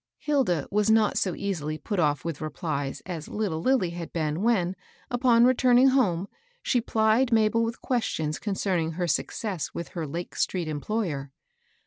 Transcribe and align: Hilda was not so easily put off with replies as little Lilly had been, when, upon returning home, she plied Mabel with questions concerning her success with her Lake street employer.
Hilda 0.17 0.67
was 0.71 0.89
not 0.89 1.15
so 1.15 1.35
easily 1.35 1.77
put 1.77 1.99
off 1.99 2.25
with 2.25 2.41
replies 2.41 3.03
as 3.05 3.27
little 3.27 3.61
Lilly 3.61 3.91
had 3.91 4.11
been, 4.11 4.41
when, 4.41 4.75
upon 5.11 5.45
returning 5.45 5.89
home, 5.89 6.27
she 6.63 6.81
plied 6.81 7.31
Mabel 7.31 7.63
with 7.63 7.81
questions 7.83 8.39
concerning 8.39 8.93
her 8.93 9.05
success 9.07 9.75
with 9.75 9.89
her 9.89 10.07
Lake 10.07 10.35
street 10.35 10.67
employer. 10.67 11.31